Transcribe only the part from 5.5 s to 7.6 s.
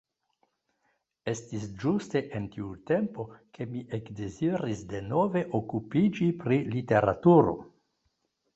okupiĝi pri literaturo.